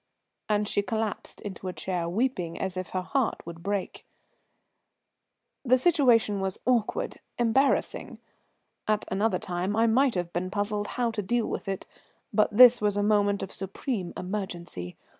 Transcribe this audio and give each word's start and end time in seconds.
And 0.49 0.67
she 0.67 0.81
collapsed 0.81 1.41
into 1.41 1.67
a 1.67 1.73
chair, 1.73 2.09
weeping 2.09 2.57
as 2.59 2.75
if 2.75 2.89
her 2.89 3.03
heart 3.03 3.45
would 3.45 3.61
break. 3.61 4.03
The 5.63 5.77
situation 5.77 6.39
was 6.41 6.59
awkward, 6.65 7.19
embarrassing. 7.37 8.17
At 8.87 9.05
another 9.11 9.37
time 9.37 9.75
I 9.75 9.85
might 9.85 10.15
have 10.15 10.33
been 10.33 10.49
puzzled 10.49 10.87
how 10.97 11.11
to 11.11 11.21
deal 11.21 11.45
with 11.45 11.67
it, 11.67 11.85
but 12.33 12.49
this 12.49 12.81
was 12.81 12.97
a 12.97 13.03
moment 13.03 13.43
of 13.43 13.53
supreme 13.53 14.11
emergency. 14.17 14.97